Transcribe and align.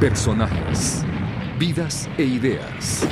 Personajes, 0.00 1.02
vidas 1.58 2.08
e 2.16 2.22
ideas. 2.22 3.04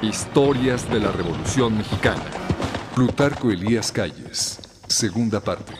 Historias 0.00 0.88
de 0.88 1.00
la 1.00 1.10
Revolución 1.10 1.76
Mexicana. 1.76 2.22
Plutarco 2.94 3.50
Elías 3.50 3.90
Calles, 3.90 4.60
segunda 4.86 5.40
parte. 5.40 5.72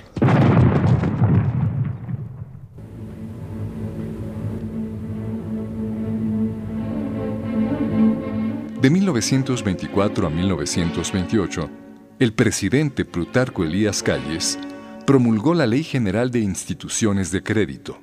De 8.80 8.90
1924 8.90 10.26
a 10.26 10.30
1928, 10.30 11.71
el 12.19 12.32
presidente 12.32 13.04
Plutarco 13.04 13.62
Elías 13.62 14.03
Calles 14.03 14.58
promulgó 15.06 15.54
la 15.54 15.69
Ley 15.69 15.85
General 15.85 16.32
de 16.32 16.41
Instituciones 16.41 17.30
de 17.30 17.45
Crédito 17.45 18.01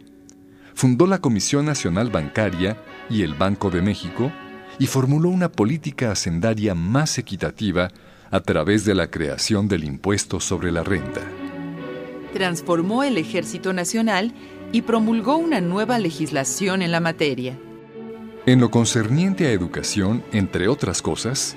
fundó 0.81 1.05
la 1.05 1.19
Comisión 1.19 1.67
Nacional 1.67 2.09
Bancaria 2.09 2.75
y 3.07 3.21
el 3.21 3.35
Banco 3.35 3.69
de 3.69 3.83
México 3.83 4.31
y 4.79 4.87
formuló 4.87 5.29
una 5.29 5.51
política 5.51 6.11
hacendaria 6.11 6.73
más 6.73 7.19
equitativa 7.19 7.91
a 8.31 8.39
través 8.39 8.83
de 8.83 8.95
la 8.95 9.11
creación 9.11 9.67
del 9.67 9.83
impuesto 9.83 10.39
sobre 10.39 10.71
la 10.71 10.83
renta. 10.83 11.21
Transformó 12.33 13.03
el 13.03 13.19
Ejército 13.19 13.73
Nacional 13.73 14.33
y 14.71 14.81
promulgó 14.81 15.37
una 15.37 15.61
nueva 15.61 15.99
legislación 15.99 16.81
en 16.81 16.91
la 16.91 16.99
materia. 16.99 17.59
En 18.47 18.59
lo 18.59 18.71
concerniente 18.71 19.45
a 19.45 19.51
educación, 19.51 20.23
entre 20.31 20.67
otras 20.67 21.03
cosas, 21.03 21.55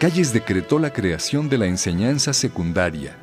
Calles 0.00 0.32
decretó 0.32 0.80
la 0.80 0.92
creación 0.92 1.48
de 1.48 1.58
la 1.58 1.66
enseñanza 1.66 2.32
secundaria, 2.32 3.16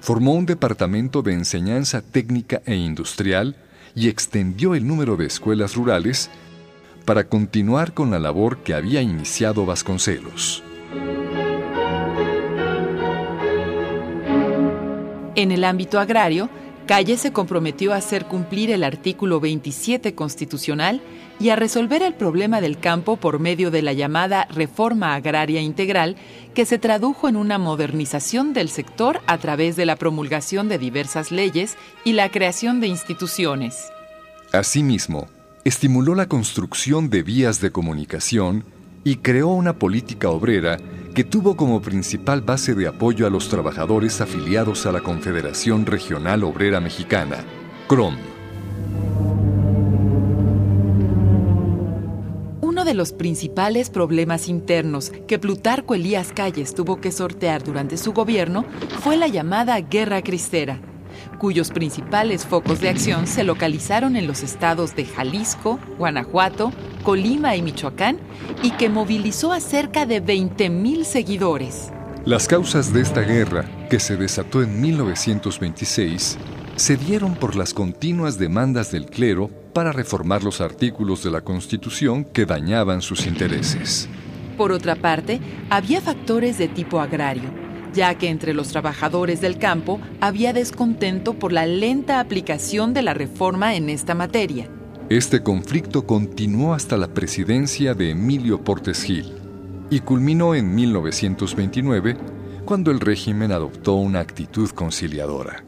formó 0.00 0.32
un 0.32 0.46
departamento 0.46 1.20
de 1.20 1.34
enseñanza 1.34 2.00
técnica 2.00 2.62
e 2.64 2.74
industrial 2.74 3.54
y 3.94 4.08
extendió 4.08 4.74
el 4.74 4.86
número 4.86 5.16
de 5.16 5.26
escuelas 5.26 5.74
rurales 5.76 6.30
para 7.04 7.28
continuar 7.28 7.92
con 7.94 8.10
la 8.10 8.18
labor 8.18 8.58
que 8.58 8.74
había 8.74 9.02
iniciado 9.02 9.66
Vasconcelos. 9.66 10.62
En 15.36 15.50
el 15.50 15.64
ámbito 15.64 15.98
agrario, 15.98 16.48
Calle 16.86 17.16
se 17.16 17.32
comprometió 17.32 17.94
a 17.94 17.96
hacer 17.96 18.26
cumplir 18.26 18.70
el 18.70 18.84
artículo 18.84 19.40
27 19.40 20.14
constitucional 20.14 21.00
y 21.40 21.48
a 21.48 21.56
resolver 21.56 22.02
el 22.02 22.12
problema 22.12 22.60
del 22.60 22.78
campo 22.78 23.16
por 23.16 23.38
medio 23.38 23.70
de 23.70 23.80
la 23.80 23.94
llamada 23.94 24.46
Reforma 24.50 25.14
Agraria 25.14 25.62
Integral, 25.62 26.16
que 26.52 26.66
se 26.66 26.78
tradujo 26.78 27.26
en 27.26 27.36
una 27.36 27.56
modernización 27.56 28.52
del 28.52 28.68
sector 28.68 29.22
a 29.26 29.38
través 29.38 29.76
de 29.76 29.86
la 29.86 29.96
promulgación 29.96 30.68
de 30.68 30.78
diversas 30.78 31.32
leyes 31.32 31.78
y 32.04 32.12
la 32.12 32.30
creación 32.30 32.80
de 32.80 32.88
instituciones. 32.88 33.93
Asimismo, 34.54 35.26
estimuló 35.64 36.14
la 36.14 36.28
construcción 36.28 37.10
de 37.10 37.24
vías 37.24 37.60
de 37.60 37.72
comunicación 37.72 38.64
y 39.02 39.16
creó 39.16 39.48
una 39.48 39.80
política 39.80 40.30
obrera 40.30 40.78
que 41.12 41.24
tuvo 41.24 41.56
como 41.56 41.82
principal 41.82 42.40
base 42.40 42.76
de 42.76 42.86
apoyo 42.86 43.26
a 43.26 43.30
los 43.30 43.48
trabajadores 43.48 44.20
afiliados 44.20 44.86
a 44.86 44.92
la 44.92 45.00
Confederación 45.00 45.86
Regional 45.86 46.44
Obrera 46.44 46.78
Mexicana, 46.78 47.38
CROM. 47.88 48.16
Uno 52.60 52.84
de 52.84 52.94
los 52.94 53.12
principales 53.12 53.90
problemas 53.90 54.46
internos 54.46 55.10
que 55.26 55.40
Plutarco 55.40 55.96
Elías 55.96 56.32
Calles 56.32 56.74
tuvo 56.74 57.00
que 57.00 57.10
sortear 57.10 57.64
durante 57.64 57.96
su 57.96 58.12
gobierno 58.12 58.64
fue 59.00 59.16
la 59.16 59.26
llamada 59.26 59.80
Guerra 59.80 60.22
Cristera 60.22 60.80
cuyos 61.38 61.70
principales 61.70 62.44
focos 62.44 62.80
de 62.80 62.88
acción 62.88 63.26
se 63.26 63.44
localizaron 63.44 64.16
en 64.16 64.26
los 64.26 64.42
estados 64.42 64.94
de 64.94 65.04
Jalisco, 65.04 65.78
Guanajuato, 65.98 66.72
Colima 67.02 67.56
y 67.56 67.62
Michoacán, 67.62 68.18
y 68.62 68.72
que 68.72 68.88
movilizó 68.88 69.52
a 69.52 69.60
cerca 69.60 70.06
de 70.06 70.22
20.000 70.22 71.04
seguidores. 71.04 71.90
Las 72.24 72.48
causas 72.48 72.92
de 72.92 73.02
esta 73.02 73.20
guerra, 73.20 73.66
que 73.90 74.00
se 74.00 74.16
desató 74.16 74.62
en 74.62 74.80
1926, 74.80 76.38
se 76.76 76.96
dieron 76.96 77.34
por 77.34 77.54
las 77.54 77.74
continuas 77.74 78.38
demandas 78.38 78.90
del 78.90 79.06
clero 79.06 79.50
para 79.74 79.92
reformar 79.92 80.42
los 80.42 80.60
artículos 80.60 81.22
de 81.22 81.30
la 81.30 81.42
Constitución 81.42 82.24
que 82.24 82.46
dañaban 82.46 83.02
sus 83.02 83.26
intereses. 83.26 84.08
Por 84.56 84.72
otra 84.72 84.96
parte, 84.96 85.40
había 85.68 86.00
factores 86.00 86.58
de 86.58 86.68
tipo 86.68 87.00
agrario, 87.00 87.50
ya 87.94 88.16
que 88.16 88.28
entre 88.28 88.52
los 88.52 88.68
trabajadores 88.68 89.40
del 89.40 89.58
campo 89.58 90.00
había 90.20 90.52
descontento 90.52 91.34
por 91.34 91.52
la 91.52 91.64
lenta 91.66 92.20
aplicación 92.20 92.92
de 92.92 93.02
la 93.02 93.14
reforma 93.14 93.74
en 93.76 93.88
esta 93.88 94.14
materia. 94.14 94.68
Este 95.08 95.42
conflicto 95.42 96.06
continuó 96.06 96.74
hasta 96.74 96.96
la 96.96 97.08
presidencia 97.08 97.94
de 97.94 98.10
Emilio 98.10 98.62
Portes 98.64 99.02
Gil 99.02 99.32
y 99.90 100.00
culminó 100.00 100.54
en 100.54 100.74
1929 100.74 102.16
cuando 102.64 102.90
el 102.90 103.00
régimen 103.00 103.52
adoptó 103.52 103.94
una 103.94 104.20
actitud 104.20 104.70
conciliadora. 104.70 105.64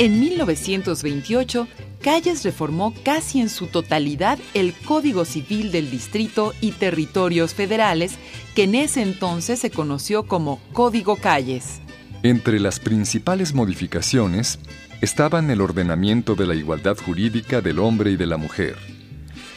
En 0.00 0.20
1928, 0.20 1.66
Calles 2.00 2.44
reformó 2.44 2.94
casi 3.02 3.40
en 3.40 3.48
su 3.48 3.66
totalidad 3.66 4.38
el 4.54 4.72
Código 4.72 5.24
Civil 5.24 5.72
del 5.72 5.90
Distrito 5.90 6.54
y 6.60 6.72
Territorios 6.72 7.54
Federales, 7.54 8.18
que 8.54 8.64
en 8.64 8.76
ese 8.76 9.02
entonces 9.02 9.58
se 9.58 9.70
conoció 9.70 10.24
como 10.24 10.60
Código 10.72 11.16
Calles. 11.16 11.80
Entre 12.22 12.60
las 12.60 12.78
principales 12.78 13.52
modificaciones 13.52 14.60
estaban 15.00 15.50
el 15.50 15.60
ordenamiento 15.60 16.34
de 16.34 16.46
la 16.46 16.54
igualdad 16.54 16.96
jurídica 16.96 17.60
del 17.60 17.78
hombre 17.78 18.12
y 18.12 18.16
de 18.16 18.26
la 18.26 18.36
mujer, 18.36 18.76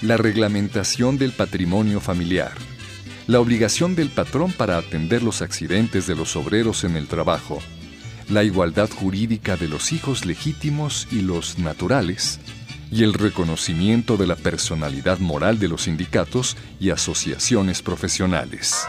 la 0.01 0.17
reglamentación 0.17 1.17
del 1.17 1.31
patrimonio 1.31 1.99
familiar, 1.99 2.53
la 3.27 3.39
obligación 3.39 3.95
del 3.95 4.09
patrón 4.09 4.51
para 4.51 4.77
atender 4.77 5.23
los 5.23 5.41
accidentes 5.41 6.07
de 6.07 6.15
los 6.15 6.35
obreros 6.35 6.83
en 6.83 6.95
el 6.95 7.07
trabajo, 7.07 7.59
la 8.31 8.43
igualdad 8.43 8.89
jurídica 8.89 9.57
de 9.57 9.67
los 9.67 9.91
hijos 9.91 10.25
legítimos 10.25 11.07
y 11.11 11.21
los 11.21 11.59
naturales, 11.59 12.39
y 12.89 13.03
el 13.03 13.13
reconocimiento 13.13 14.15
de 14.15 14.25
la 14.25 14.35
personalidad 14.35 15.19
moral 15.19 15.59
de 15.59 15.67
los 15.67 15.83
sindicatos 15.83 16.55
y 16.79 16.91
asociaciones 16.91 17.81
profesionales. 17.81 18.87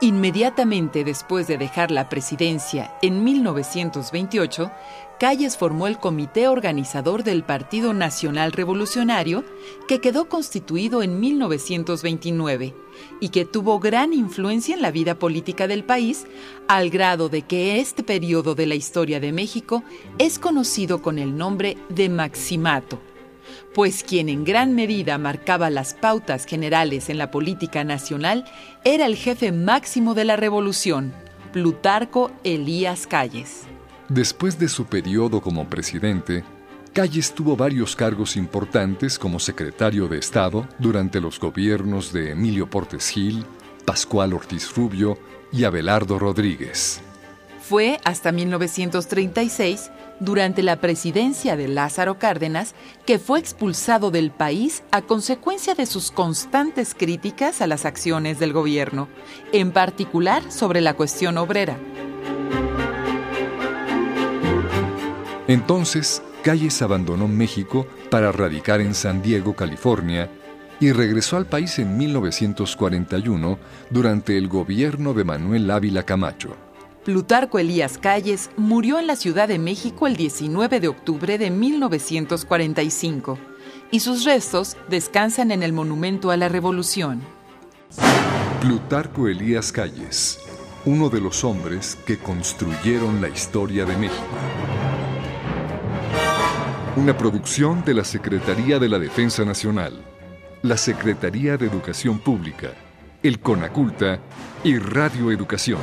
Inmediatamente 0.00 1.02
después 1.02 1.48
de 1.48 1.58
dejar 1.58 1.90
la 1.90 2.08
presidencia 2.08 2.94
en 3.02 3.24
1928, 3.24 4.70
Calles 5.18 5.56
formó 5.56 5.88
el 5.88 5.98
comité 5.98 6.46
organizador 6.46 7.24
del 7.24 7.42
Partido 7.42 7.92
Nacional 7.92 8.52
Revolucionario, 8.52 9.44
que 9.88 10.00
quedó 10.00 10.28
constituido 10.28 11.02
en 11.02 11.18
1929 11.18 12.76
y 13.18 13.30
que 13.30 13.44
tuvo 13.44 13.80
gran 13.80 14.12
influencia 14.12 14.76
en 14.76 14.82
la 14.82 14.92
vida 14.92 15.16
política 15.16 15.66
del 15.66 15.82
país, 15.82 16.28
al 16.68 16.90
grado 16.90 17.28
de 17.28 17.42
que 17.42 17.80
este 17.80 18.04
periodo 18.04 18.54
de 18.54 18.66
la 18.66 18.76
historia 18.76 19.18
de 19.18 19.32
México 19.32 19.82
es 20.18 20.38
conocido 20.38 21.02
con 21.02 21.18
el 21.18 21.36
nombre 21.36 21.76
de 21.88 22.08
Maximato 22.08 23.00
pues 23.74 24.02
quien 24.02 24.28
en 24.28 24.44
gran 24.44 24.74
medida 24.74 25.18
marcaba 25.18 25.70
las 25.70 25.94
pautas 25.94 26.44
generales 26.46 27.08
en 27.08 27.18
la 27.18 27.30
política 27.30 27.84
nacional 27.84 28.44
era 28.84 29.06
el 29.06 29.16
jefe 29.16 29.52
máximo 29.52 30.14
de 30.14 30.24
la 30.24 30.36
revolución, 30.36 31.12
Plutarco 31.52 32.30
Elías 32.44 33.06
Calles. 33.06 33.62
Después 34.08 34.58
de 34.58 34.68
su 34.68 34.86
periodo 34.86 35.40
como 35.40 35.68
presidente, 35.68 36.44
Calles 36.92 37.34
tuvo 37.34 37.56
varios 37.56 37.94
cargos 37.94 38.36
importantes 38.36 39.18
como 39.18 39.38
secretario 39.38 40.08
de 40.08 40.18
Estado 40.18 40.66
durante 40.78 41.20
los 41.20 41.38
gobiernos 41.38 42.12
de 42.12 42.32
Emilio 42.32 42.68
Portes 42.68 43.10
Gil, 43.10 43.44
Pascual 43.84 44.32
Ortiz 44.32 44.74
Rubio 44.74 45.18
y 45.52 45.64
Abelardo 45.64 46.18
Rodríguez. 46.18 47.00
Fue 47.60 48.00
hasta 48.04 48.32
1936, 48.32 49.90
durante 50.20 50.62
la 50.62 50.80
presidencia 50.80 51.56
de 51.56 51.68
Lázaro 51.68 52.18
Cárdenas, 52.18 52.74
que 53.06 53.18
fue 53.18 53.38
expulsado 53.38 54.10
del 54.10 54.30
país 54.30 54.82
a 54.90 55.02
consecuencia 55.02 55.74
de 55.74 55.86
sus 55.86 56.10
constantes 56.10 56.94
críticas 56.94 57.60
a 57.60 57.66
las 57.66 57.84
acciones 57.84 58.38
del 58.38 58.52
gobierno, 58.52 59.08
en 59.52 59.72
particular 59.72 60.50
sobre 60.50 60.80
la 60.80 60.94
cuestión 60.94 61.38
obrera. 61.38 61.78
Entonces, 65.46 66.22
Calles 66.42 66.82
abandonó 66.82 67.26
México 67.26 67.86
para 68.10 68.32
radicar 68.32 68.80
en 68.80 68.94
San 68.94 69.22
Diego, 69.22 69.54
California, 69.54 70.30
y 70.80 70.92
regresó 70.92 71.36
al 71.36 71.46
país 71.46 71.78
en 71.78 71.96
1941 71.96 73.58
durante 73.90 74.38
el 74.38 74.48
gobierno 74.48 75.14
de 75.14 75.24
Manuel 75.24 75.70
Ávila 75.70 76.04
Camacho. 76.04 76.67
Plutarco 77.08 77.58
Elías 77.58 77.96
Calles 77.96 78.50
murió 78.58 78.98
en 78.98 79.06
la 79.06 79.16
Ciudad 79.16 79.48
de 79.48 79.58
México 79.58 80.06
el 80.06 80.14
19 80.14 80.78
de 80.78 80.88
octubre 80.88 81.38
de 81.38 81.50
1945 81.50 83.38
y 83.90 84.00
sus 84.00 84.26
restos 84.26 84.76
descansan 84.90 85.50
en 85.50 85.62
el 85.62 85.72
Monumento 85.72 86.30
a 86.30 86.36
la 86.36 86.50
Revolución. 86.50 87.22
Plutarco 88.60 89.26
Elías 89.26 89.72
Calles, 89.72 90.38
uno 90.84 91.08
de 91.08 91.22
los 91.22 91.44
hombres 91.44 91.96
que 92.04 92.18
construyeron 92.18 93.22
la 93.22 93.30
historia 93.30 93.86
de 93.86 93.96
México. 93.96 94.26
Una 96.96 97.16
producción 97.16 97.82
de 97.86 97.94
la 97.94 98.04
Secretaría 98.04 98.78
de 98.78 98.88
la 98.90 98.98
Defensa 98.98 99.46
Nacional, 99.46 99.94
la 100.60 100.76
Secretaría 100.76 101.56
de 101.56 101.68
Educación 101.68 102.18
Pública, 102.18 102.72
el 103.22 103.40
CONACULTA 103.40 104.18
y 104.62 104.78
Radio 104.78 105.30
Educación. 105.30 105.80